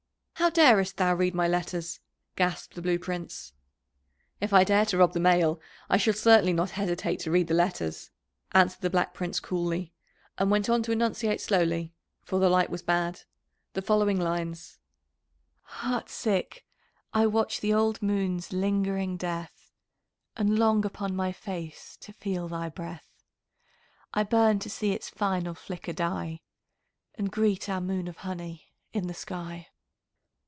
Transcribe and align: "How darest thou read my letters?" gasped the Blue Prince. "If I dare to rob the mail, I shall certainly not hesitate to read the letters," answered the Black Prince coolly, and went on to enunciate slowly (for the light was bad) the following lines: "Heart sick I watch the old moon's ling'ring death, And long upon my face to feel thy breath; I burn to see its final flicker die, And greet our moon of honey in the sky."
"How 0.41 0.49
darest 0.49 0.97
thou 0.97 1.13
read 1.13 1.35
my 1.35 1.47
letters?" 1.47 1.99
gasped 2.35 2.73
the 2.73 2.81
Blue 2.81 2.97
Prince. 2.97 3.53
"If 4.39 4.53
I 4.53 4.63
dare 4.63 4.87
to 4.87 4.97
rob 4.97 5.13
the 5.13 5.19
mail, 5.19 5.61
I 5.87 5.97
shall 5.97 6.15
certainly 6.15 6.51
not 6.51 6.71
hesitate 6.71 7.19
to 7.19 7.29
read 7.31 7.45
the 7.47 7.53
letters," 7.53 8.09
answered 8.51 8.81
the 8.81 8.89
Black 8.89 9.13
Prince 9.13 9.39
coolly, 9.39 9.93
and 10.39 10.49
went 10.49 10.67
on 10.67 10.81
to 10.81 10.91
enunciate 10.91 11.41
slowly 11.41 11.93
(for 12.23 12.39
the 12.39 12.49
light 12.49 12.71
was 12.71 12.81
bad) 12.81 13.21
the 13.73 13.83
following 13.83 14.19
lines: 14.19 14.79
"Heart 15.61 16.09
sick 16.09 16.65
I 17.13 17.27
watch 17.27 17.59
the 17.61 17.75
old 17.75 18.01
moon's 18.01 18.51
ling'ring 18.51 19.17
death, 19.17 19.71
And 20.35 20.57
long 20.57 20.83
upon 20.85 21.15
my 21.15 21.31
face 21.31 21.97
to 21.97 22.13
feel 22.13 22.47
thy 22.47 22.67
breath; 22.69 23.23
I 24.11 24.23
burn 24.23 24.57
to 24.57 24.71
see 24.71 24.91
its 24.91 25.07
final 25.07 25.53
flicker 25.53 25.93
die, 25.93 26.41
And 27.13 27.31
greet 27.31 27.69
our 27.69 27.79
moon 27.79 28.07
of 28.07 28.17
honey 28.17 28.73
in 28.91 29.05
the 29.05 29.13
sky." 29.13 29.67